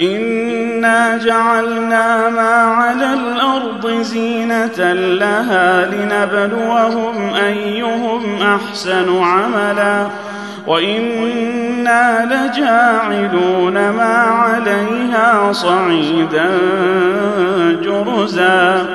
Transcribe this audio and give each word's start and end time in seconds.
انا 0.00 1.16
جعلنا 1.16 2.28
ما 2.28 2.50
على 2.50 3.14
الأرض 3.14 4.02
زينه 4.02 4.92
لها 4.92 5.86
لنبلوهم 5.86 7.34
ايهم 7.34 8.42
احسن 8.42 9.22
عملا 9.22 10.06
وأنا 10.66 12.28
لجاعلون 12.30 13.74
ما 13.74 14.14
عليها 14.14 15.52
صعيدا 15.52 16.48
جرزا 17.82 18.86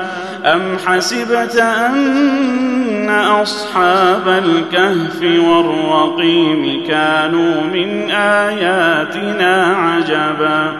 ام 0.44 0.62
حسبت 0.86 1.56
ان 1.56 2.83
اصحاب 3.10 4.28
الكهف 4.28 5.22
والرقيم 5.22 6.84
كانوا 6.88 7.62
من 7.62 8.10
اياتنا 8.10 9.76
عجبا 9.76 10.72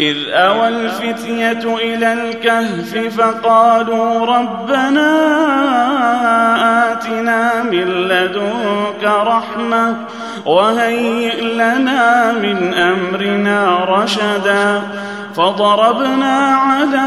إذ 0.00 0.16
أوى 0.28 0.68
الفتية 0.68 1.74
إلى 1.76 2.12
الكهف 2.12 3.20
فقالوا 3.20 4.26
ربنا 4.26 5.12
آتنا 6.92 7.62
من 7.62 8.08
لدنك 8.08 9.04
رحمة 9.04 9.96
وهيئ 10.46 11.40
لنا 11.40 12.32
من 12.32 12.74
أمرنا 12.74 13.84
رشدا 13.84 14.82
فضربنا 15.36 16.56
على 16.56 17.06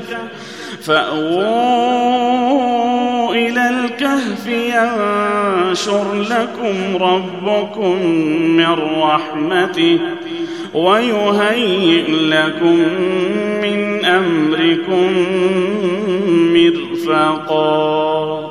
فأووا 0.83 2.61
إلى 3.35 3.69
الكهف 3.69 4.47
ينشر 4.47 6.13
لكم 6.13 7.03
ربكم 7.03 8.05
من 8.57 8.73
رحمته 9.01 9.99
ويهيئ 10.73 12.11
لكم 12.11 12.77
من 13.61 14.05
أمركم 14.05 15.11
مرفقا. 16.53 18.50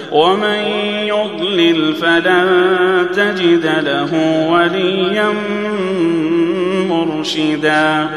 ومن 0.11 0.63
يضلل 1.05 1.93
فلن 1.93 2.47
تجد 3.15 3.65
له 3.83 4.09
وليا 4.51 5.33
مرشدا. 6.89 8.07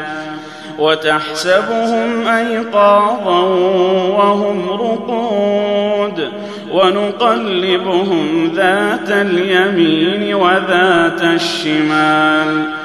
وتحسبهم 0.79 2.27
أيقاظا 2.27 3.41
وهم 4.19 4.69
رقود. 4.69 6.29
ونقلبهم 6.71 8.51
ذات 8.55 9.11
اليمين 9.11 10.35
وذات 10.35 11.23
الشمال. 11.23 12.84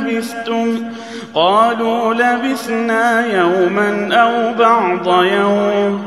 لبثتم؟ 0.00 0.92
قالوا 1.34 2.14
لبثنا 2.14 3.26
يوما 3.26 4.08
أو 4.14 4.54
بعض 4.54 5.24
يوم. 5.24 6.02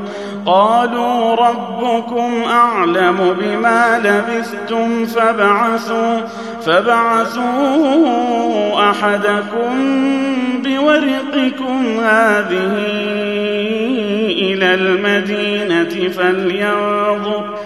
قالوا 0.46 1.36
ربكم 1.36 2.44
أعلم 2.50 3.36
بما 3.40 4.00
لبثتم 4.00 5.06
فبعثوا 5.06 6.20
فبعثوا 6.66 7.44
أحدكم 8.90 9.74
بورقكم 10.64 12.00
هذه 12.04 12.74
إلى 14.28 14.74
المدينة 14.74 16.10
فلينظر 16.10 17.58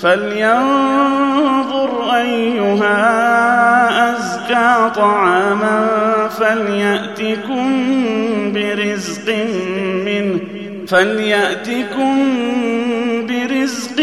فلينظر 0.00 1.90
أيها 2.16 3.00
طعاما 4.96 5.88
فلياتكم 6.38 7.66
برزق 8.52 9.34
منه 10.04 10.40
فلياتكم 10.86 12.16
برزق 13.28 14.00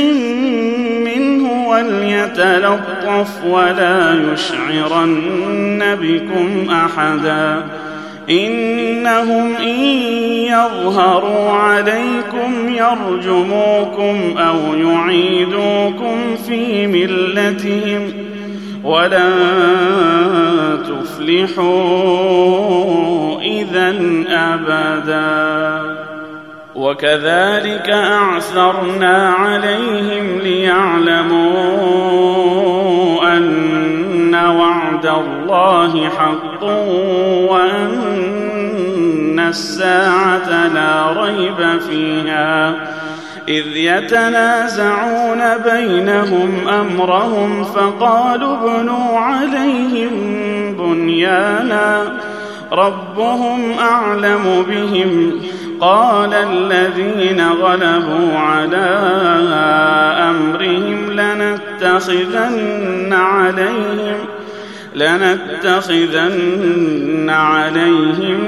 منه 1.05 1.67
وليتلطف 1.67 3.45
ولا 3.45 4.15
يشعرن 4.33 5.97
بكم 6.01 6.69
احدا 6.71 7.63
انهم 8.29 9.55
ان 9.55 9.79
يظهروا 10.47 11.51
عليكم 11.51 12.69
يرجموكم 12.69 14.37
أو 14.37 14.75
يعيدوكم 14.75 16.35
في 16.47 16.87
ملتهم 16.87 18.27
ولن 18.83 19.33
تفلحوا 20.87 21.67
اذا 23.41 23.95
ابدا 24.29 25.97
وكذلك 26.75 27.89
اعثرنا 27.89 29.29
عليهم 29.29 30.39
ليعلموا 30.39 31.57
ان 33.37 34.35
وعد 34.35 35.05
الله 35.05 36.09
حق 36.09 36.63
وان 37.51 39.39
الساعة 39.39 40.67
لا 40.67 41.23
ريب 41.23 41.79
فيها 41.79 42.75
إذ 43.49 43.77
يتنازعون 43.77 45.41
بينهم 45.71 46.67
أمرهم 46.67 47.63
فقالوا 47.63 48.57
ابنوا 48.57 49.19
عليهم 49.19 50.11
بنيانا 50.79 52.13
ربهم 52.71 53.71
أعلم 53.79 54.65
بهم 54.69 55.41
قال 55.81 56.33
الذين 56.33 57.49
غلبوا 57.49 58.37
على 58.37 58.87
أمرهم 60.29 61.11
لنتخذن 61.11 63.13
عليهم 63.13 64.17
لنتخذن 64.95 66.49
عليهم 67.29 68.39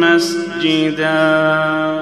مسجدا 0.00 2.01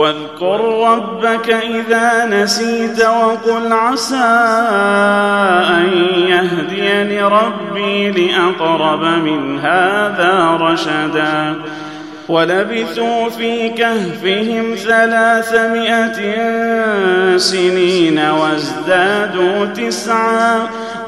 واذكر 0.00 0.88
ربك 0.92 1.50
إذا 1.50 2.26
نسيت 2.26 3.04
وقل 3.04 3.72
عسى 3.72 4.16
أن 5.76 5.88
يهديني 6.28 7.22
ربي 7.22 8.10
لأقرب 8.10 9.00
من 9.00 9.58
هذا 9.58 10.58
رشدا. 10.60 11.54
ولبثوا 12.28 13.28
في 13.28 13.68
كهفهم 13.68 14.74
ثلاثمائة 14.74 16.18
سنين 17.36 18.18
وازدادوا 18.18 19.64
تسعا. 19.64 20.58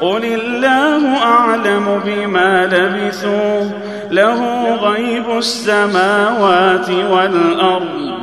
قل 0.01 0.25
الله 0.25 1.17
أعلم 1.17 2.01
بما 2.05 2.65
لبثوا 2.65 3.69
له 4.11 4.69
غيب 4.75 5.37
السماوات 5.37 6.89
والأرض. 6.89 8.22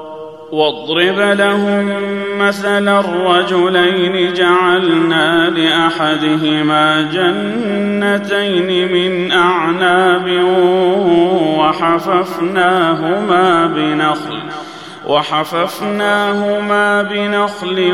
واضرب 0.51 1.19
لهم 1.19 1.91
مثل 2.37 2.87
الرجلين 2.87 4.33
جعلنا 4.33 5.49
لأحدهما 5.49 7.01
جنتين 7.01 8.91
من 8.91 9.31
أعناب 9.31 10.43
وحففناهما 11.59 13.65
بنخل 13.65 14.39
وحففناهما 15.07 17.01
بنخل 17.01 17.93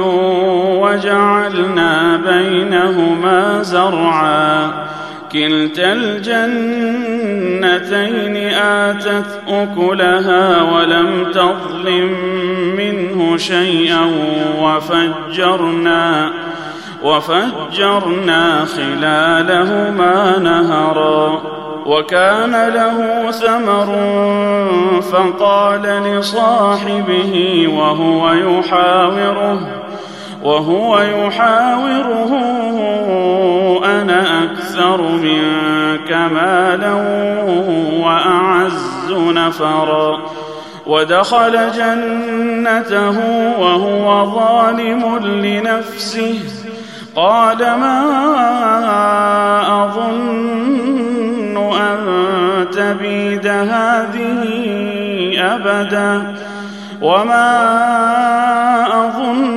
وجعلنا 0.82 2.18
بينهما 2.18 3.62
زرعا 3.62 4.87
كلتا 5.32 5.94
الجنتين 5.94 7.18
آتت 8.54 9.40
أكلها 9.48 10.62
ولم 10.62 11.32
تظلم 11.32 12.12
منه 12.78 13.38
شيئا 13.38 14.12
وفجرنا 14.62 16.32
وفجرنا 17.04 18.66
خلالهما 18.66 20.40
نهرا 20.40 21.42
وكان 21.86 22.52
له 22.52 23.32
ثمر 23.32 23.96
فقال 25.02 25.82
لصاحبه 25.82 27.68
وهو 27.74 28.32
يحاوره 28.32 29.60
وهو 30.44 31.00
يحاوره 31.00 32.32
أنا 33.88 34.44
أكثر 34.44 35.02
منك 35.02 36.12
مالا 36.12 36.94
وأعز 38.04 39.12
نفرا. 39.12 40.20
ودخل 40.88 41.72
جنته 41.72 43.20
وهو 43.60 44.26
ظالم 44.40 45.18
لنفسه. 45.26 46.40
قال 47.16 47.58
ما 47.58 48.04
أظن 49.86 51.58
أن 51.58 51.98
تبيد 52.72 53.48
هذه 53.48 54.44
أبدا. 55.38 56.36
وما 57.02 57.48
أظن 59.06 59.57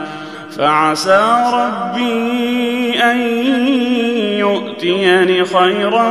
فعسى 0.57 1.51
ربي 1.53 3.03
أن 3.03 3.17
يؤتيني 4.39 5.45
خيرا 5.45 6.09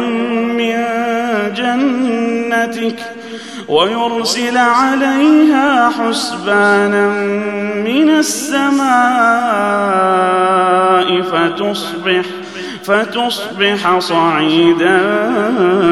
من 0.59 0.76
جنتك 1.54 2.99
ويرسل 3.68 4.56
عليها 4.56 5.90
حسبانا 5.90 7.09
من 7.85 8.11
السماء 8.11 8.90
فتصبح 11.23 12.25
فتصبح 12.85 13.99
صعيدا 13.99 14.99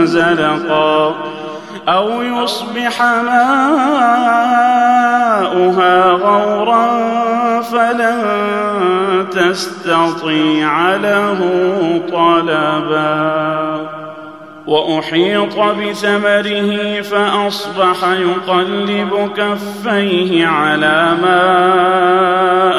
زلقا. 0.04 1.37
أو 1.88 2.22
يصبح 2.22 3.02
ماؤها 3.02 3.72
غورا 6.04 6.88
فلن 7.60 9.26
تستطيع 9.30 10.96
له 10.96 11.40
طلبا. 12.12 13.88
وأحيط 14.66 15.58
بثمره 15.58 17.00
فأصبح 17.00 17.96
يقلب 18.04 19.30
كفيه 19.36 20.46
على 20.46 21.16
ما 21.22 21.42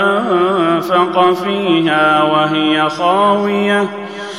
أنفق 0.01 1.33
فيها 1.33 2.23
وهي 2.23 2.89
خاوية. 2.89 4.08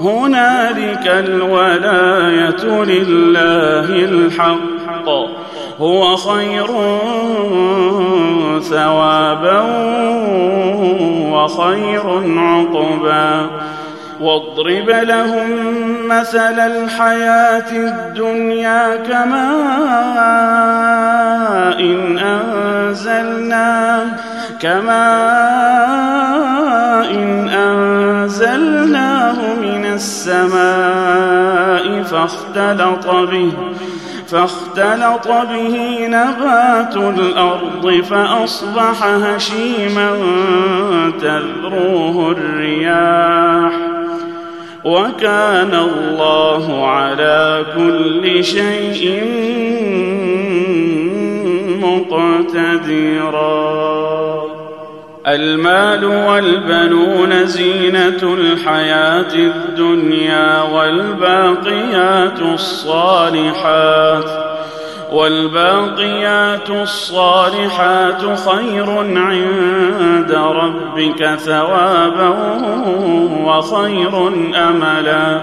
هنالك 0.00 1.06
الولاية 1.06 2.84
لله 2.84 4.04
الحق. 4.04 5.08
هو 5.80 6.16
خير 6.16 6.66
ثوابا 8.60 9.60
وخير 11.32 12.22
عقبا. 12.38 13.46
واضرب 14.20 14.90
لهم 14.90 15.48
مثل 16.08 16.58
الحياة 16.58 17.72
الدنيا 17.72 18.96
كماء 18.96 19.46
إن 21.80 22.18
أنزلناه 22.18 24.06
كماء 24.60 24.96
إن 27.10 27.48
أنزلناه 27.48 29.54
من 29.54 29.65
السماء 29.96 31.86
فاختلط 32.02 33.06
به 33.06 33.52
فاختلط 34.28 35.28
به 35.28 36.06
نبات 36.06 36.96
الأرض 36.96 38.02
فأصبح 38.10 39.02
هشيما 39.02 40.10
تذروه 41.20 42.30
الرياح. 42.32 43.72
وكان 44.84 45.74
الله 45.74 46.86
على 46.88 47.64
كل 47.76 48.44
شيء 48.44 49.24
مقتدرا. 51.82 53.46
المال 55.26 56.04
والبنون 56.04 57.46
زينة 57.46 58.18
الحياة 58.22 59.34
الدنيا 59.34 60.62
والباقيات 60.62 62.40
الصالحات 62.42 64.24
والباقيات 65.12 66.70
الصالحات 66.70 68.38
خير 68.48 68.90
عند 69.16 70.32
ربك 70.32 71.34
ثوابا 71.34 72.28
وخير 73.44 74.28
أملا 74.68 75.42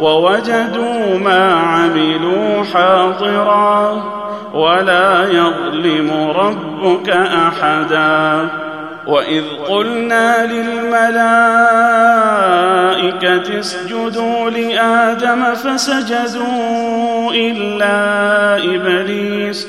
ووجدوا 0.00 1.18
ما 1.18 1.54
عملوا 1.54 2.64
حاضرا 2.74 4.02
ولا 4.54 5.28
يظلم 5.30 6.10
ربك 6.36 7.08
أحدا. 7.48 8.48
وإذ 9.06 9.44
قلنا 9.68 10.46
للملائكة 10.46 11.18
اسجدوا 13.60 14.50
لآدم 14.50 15.54
فسجدوا 15.54 17.32
إلا 17.32 18.56
إبليس. 18.56 19.68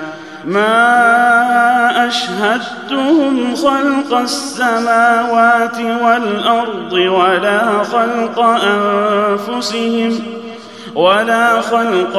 ما 0.45 2.07
أشهدتهم 2.07 3.55
خلق 3.55 4.17
السماوات 4.17 5.77
والأرض 6.03 6.93
ولا 6.93 7.83
خلق 7.83 8.39
أنفسهم 8.39 10.11
ۖ 10.37 10.41
ولا 10.95 11.61
خلق 11.61 12.17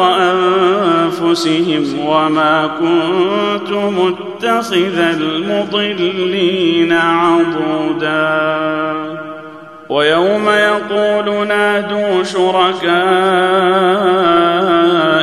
أنفسهم 1.18 1.84
وما 2.06 2.70
كنت 2.80 3.72
متخذ 3.72 4.98
المضلين 4.98 6.92
عضدا. 6.92 8.52
ويوم 9.88 10.48
يقول 10.48 11.46
نادوا 11.48 12.22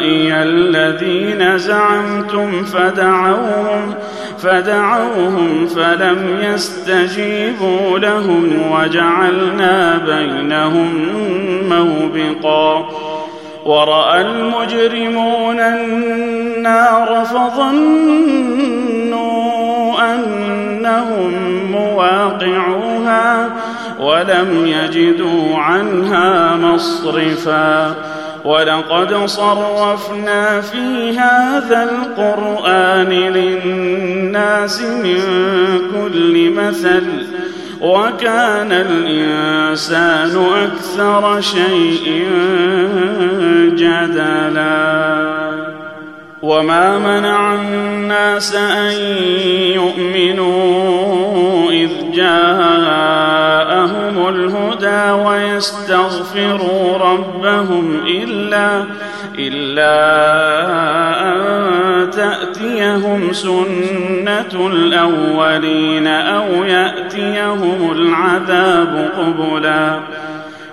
شركائي 0.10 0.43
الذين 0.43 1.58
زعمتم 1.58 2.63
فدعوهم 2.63 3.93
فدعوهم 4.39 5.67
فلم 5.67 6.39
يستجيبوا 6.41 8.00
لهم 8.00 8.72
وجعلنا 8.72 9.98
بينهم 9.98 10.93
موبقا 11.69 12.89
ورأى 13.65 14.22
المجرمون 14.22 15.60
النار 15.60 17.26
فظنوا 17.26 18.80
أنهم 20.13 21.34
مواقعوها 21.72 23.50
ولم 24.00 24.65
يجدوا 24.65 25.58
عنها 25.58 26.56
مصرفا 26.56 27.95
ولقد 28.45 29.25
صرفنا 29.25 30.62
في 30.62 31.17
هذا 31.19 31.84
القرآن 31.84 33.10
للناس 33.10 34.82
من 34.82 35.21
كل 35.93 36.49
مثل 36.49 37.04
وكان 37.82 38.71
الإنسان 38.71 40.45
أكثر 40.56 41.41
شيء 41.41 42.28
جدلا. 43.75 45.68
وما 46.41 46.97
منع 46.97 47.56
الناس 47.56 48.56
ان 48.56 48.91
يؤمنوا 49.75 51.71
اذ 51.71 51.89
جاءهم 52.13 53.49
الهدى 54.30 55.12
ويستغفروا 55.12 56.97
ربهم 56.97 58.02
الا 58.08 58.84
الا 59.39 59.99
ان 61.21 62.10
تاتيهم 62.10 63.34
سنه 63.34 64.67
الاولين 64.67 66.08
أو 66.08 66.63
ياتيهم 66.63 67.91
العذاب 67.91 69.10
قبلا 69.17 69.99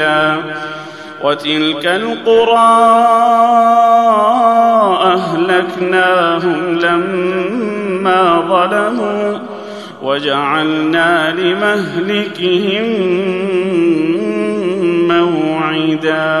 موئلا 0.00 0.36
وتلك 1.22 1.86
القرى 1.86 2.80
أهلكناهم 5.14 6.78
لما 6.78 8.40
ظلموا 8.48 9.38
وجعلنا 10.02 11.30
لمهلكهم 11.32 12.86
موعدا 15.08 16.40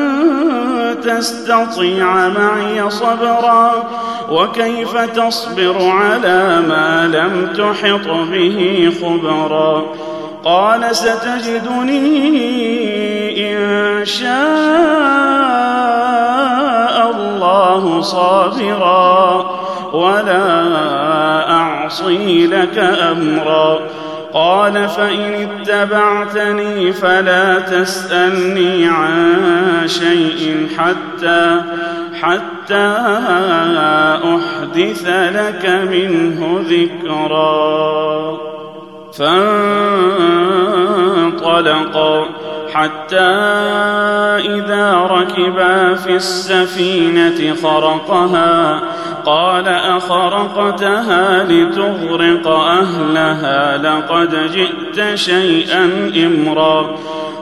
تستطيع 1.17 2.29
معي 2.29 2.89
صبرا؟ 2.89 3.71
وكيف 4.31 4.97
تصبر 4.97 5.75
على 5.89 6.61
ما 6.67 7.07
لم 7.07 7.53
تحط 7.53 8.07
به 8.31 8.91
خبرا؟ 9.01 9.83
قال 10.43 10.95
ستجدني 10.95 12.11
إن 13.53 14.05
شاء 14.05 14.31
الله 17.15 18.01
صابرا 18.01 19.45
ولا 19.93 20.71
أعصي 21.51 22.47
لك 22.47 22.77
أمرا. 23.11 23.79
قال 24.33 24.89
فإن 24.89 25.33
اتبعتني 25.33 26.93
فلا 26.93 27.59
تسألني 27.59 28.87
عن 28.87 29.83
شيء 29.85 30.67
حتى 30.77 31.61
حتى 32.21 32.95
أحدث 34.35 35.07
لك 35.07 35.65
منه 35.91 36.65
ذكرا. 36.69 38.37
فانطلقا 41.31 42.40
حتى 42.73 43.31
إذا 44.39 44.93
ركبا 44.93 45.95
في 45.95 46.15
السفينة 46.15 47.55
خرقها 47.63 48.81
قال 49.25 49.67
أخرقتها 49.67 51.43
لتغرق 51.43 52.47
أهلها 52.47 53.77
لقد 53.77 54.51
جئت 54.51 55.15
شيئا 55.15 56.11
إمرا. 56.25 56.95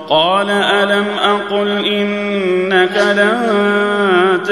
قال 0.10 0.50
ألم 0.50 1.06
أقل 1.24 1.86
إنك 1.86 2.98
لن 3.18 3.88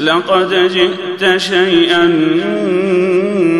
لقد 0.00 0.68
جئت 0.68 1.36
شيئا 1.36 2.06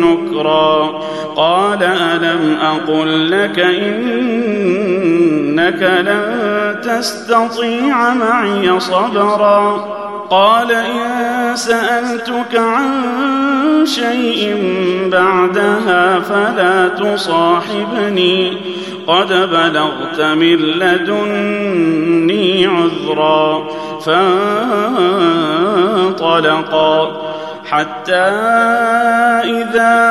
نكرا. 0.03 1.01
قال 1.35 1.83
ألم 1.83 2.57
أقل 2.61 3.31
لك 3.31 3.59
إنك 5.61 5.83
لن 5.83 6.81
تستطيع 6.81 8.13
معي 8.13 8.79
صبرا. 8.79 9.85
قال 10.29 10.71
إن 10.71 11.55
سألتك 11.55 12.55
عن 12.55 12.91
شيء 13.85 14.57
بعدها 15.11 16.19
فلا 16.19 16.87
تصاحبني. 16.87 18.57
قد 19.07 19.27
بلغت 19.27 20.21
من 20.21 20.57
لدني 20.57 22.67
عذرا 22.67 23.67
فانطلقا. 26.05 27.21
حتى 27.71 28.27
إذا 29.43 30.10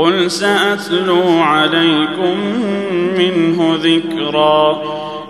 قل 0.00 0.30
سأتلو 0.30 1.42
عليكم 1.42 2.38
منه 3.18 3.78
ذكرا. 3.82 4.82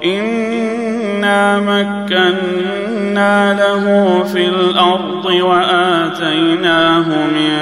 إنا 0.05 1.59
مكنا 1.59 3.55
له 3.55 3.85
في 4.25 4.49
الأرض 4.49 5.25
وآتيناه 5.25 7.09
من 7.09 7.59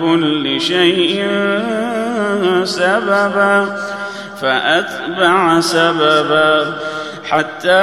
كل 0.00 0.60
شيء 0.60 1.26
سببا 2.64 3.76
فأتبع 4.40 5.60
سببا 5.60 6.74
حتى 7.30 7.82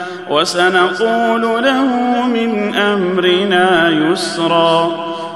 وسنقول 0.31 1.63
له 1.63 1.85
من 2.27 2.75
أمرنا 2.75 3.89
يسرا 3.89 4.91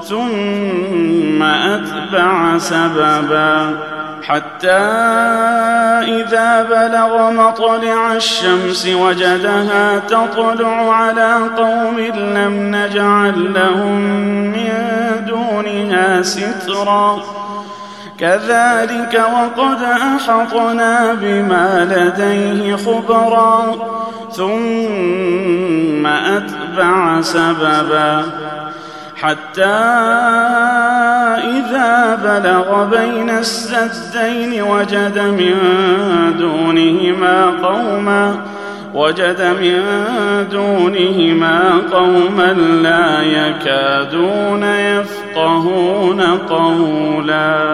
ثم 0.08 1.42
أتبع 1.42 2.58
سببا. 2.58 3.78
حتى 4.22 4.82
إذا 6.02 6.62
بلغ 6.62 7.30
مطلع 7.30 8.12
الشمس 8.12 8.86
وجدها 8.86 9.98
تطلع 9.98 10.94
على 10.94 11.34
قوم 11.56 12.00
لم 12.14 12.76
نجعل 12.76 13.54
لهم 13.54 14.00
من 14.50 14.72
دونها 15.28 16.22
سترا. 16.22 17.22
كذلك 18.20 19.24
وقد 19.32 19.82
أحطنا 19.82 21.14
بما 21.22 21.88
لديه 21.90 22.76
خبرا 22.76 23.76
ثم 24.32 26.06
أتبع 26.06 27.20
سببا. 27.20 28.24
حتى 29.22 29.64
إذا 31.56 32.18
بلغ 32.24 32.84
بين 32.84 33.30
السدين 33.30 34.62
وجد 34.62 35.18
من 35.18 35.54
دونهما 36.38 37.44
قوما 37.62 38.36
وجد 38.94 39.42
من 39.42 39.82
دونهما 40.52 41.82
قوما 41.92 42.52
لا 42.82 43.22
يكادون 43.22 44.62
يفقهون 45.36 46.20
قولا. 46.20 47.66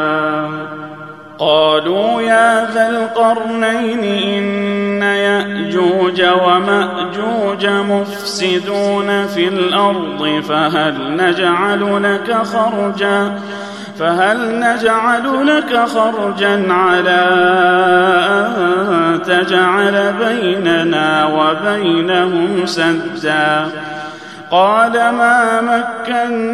قالوا 1.38 2.22
يا 2.22 2.70
ذا 2.74 2.88
القرنين 2.88 4.04
إن 4.04 5.02
يأجوج 5.02 6.22
ومأجوج 6.22 7.66
مفسدون 7.66 9.26
في 9.26 9.48
الأرض 9.48 10.42
فهل 10.48 11.16
نجعل 11.16 12.02
لك 12.02 12.32
خرجا؟ 12.32 13.38
فهل 13.98 14.60
نجعل 14.60 15.46
لك 15.46 15.76
خرجا 15.86 16.72
على 16.72 17.28
أن 18.28 19.22
تجعل 19.22 20.14
بيننا 20.20 21.26
وبينهم 21.26 22.66
سدا؟ 22.66 23.66
قال 24.52 24.92
ما 24.92 25.60
مكني 26.12 26.48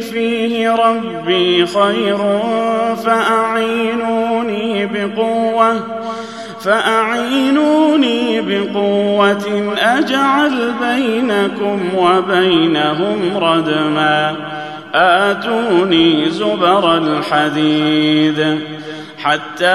فيه 0.00 0.70
ربي 0.70 1.66
خير 1.66 2.18
فأعينوني 3.04 4.86
بقوة 4.86 5.80
فأعينوني 6.60 8.40
بقوة 8.40 9.74
أجعل 9.78 10.72
بينكم 10.82 11.80
وبينهم 11.96 13.36
ردما 13.36 14.36
آتوني 14.94 16.30
زبر 16.30 16.96
الحديد. 16.96 18.58
حتى 19.24 19.66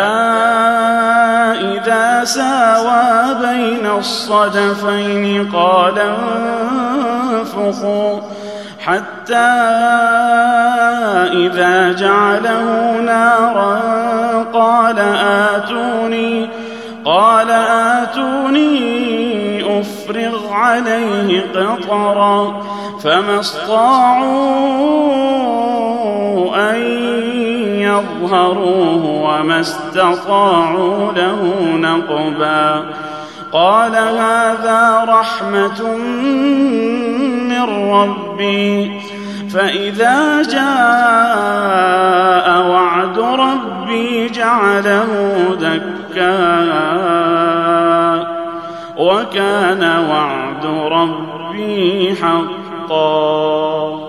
إذا 1.74 2.24
ساوى 2.24 3.36
بين 3.42 3.86
الصدفين 3.98 5.52
قال 5.52 6.00
انفخوا 7.32 8.20
حتى 8.80 9.36
إذا 11.34 11.92
جعله 11.92 12.92
نارا 13.02 13.80
قال 14.54 15.00
آتوني 15.26 16.50
قال 17.06 17.52
آتوني 18.02 18.70
أفرغ 19.82 20.54
عليه 20.54 21.42
قطرا 21.56 22.64
فما 23.04 23.40
استطاعوا 23.40 24.90
يظهروه 28.00 29.06
وما 29.06 29.60
استطاعوا 29.60 31.12
له 31.12 31.54
نقبا. 31.76 32.86
قال 33.54 33.96
هذا 33.96 35.06
رحمة 35.10 35.98
من 37.50 37.92
ربي. 37.92 39.02
فإذا 39.54 40.44
جاء 40.44 40.70
وعد 42.70 43.20
ربي 43.20 44.30
جعله 44.30 45.08
دكا. 45.62 46.70
وكان 48.98 50.06
وعد 50.10 50.66
ربي 50.92 52.16
حقا. 52.22 54.09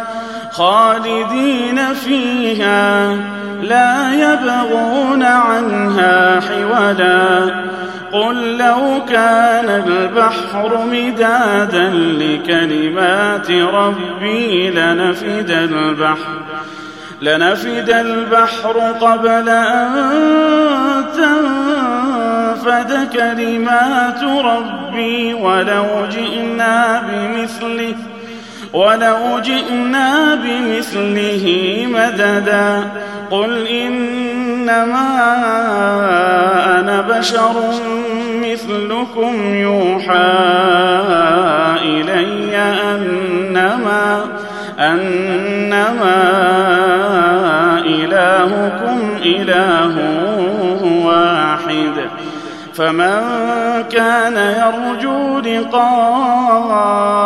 خالدين 0.57 1.95
فيها 1.95 3.17
لا 3.63 4.13
يبغون 4.13 5.23
عنها 5.23 6.41
حولا. 6.41 7.67
قل 8.13 8.59
لو 8.59 9.05
كان 9.09 9.69
البحر 9.87 10.85
مدادا 10.93 11.89
لكلمات 11.91 13.51
ربي 13.51 14.71
لنفد 14.71 15.51
البحر 15.51 16.43
لنفد 17.23 17.91
البحر 17.91 18.79
قبل 19.01 19.49
أن 19.49 21.05
تنفد 21.17 23.09
كلمات 23.13 24.23
ربي 24.23 25.35
ولو 25.35 26.07
جئنا 26.11 27.03
بمثله. 27.09 27.95
ولو 28.73 29.41
جئنا 29.41 30.35
بمثله 30.35 31.47
مددا. 31.91 32.85
قل 33.31 33.67
إنما 33.67 35.09
أنا 36.81 37.01
بشر 37.01 37.53
مثلكم 38.43 39.55
يوحى 39.55 40.37
إلي 41.83 42.57
أنما 42.95 44.25
أنما 44.79 46.23
إلهكم 47.87 48.99
إله 49.23 49.95
واحد. 51.05 51.95
فمن 52.75 53.23
كان 53.91 54.37
يرجو 54.37 55.39
لقاء 55.39 57.26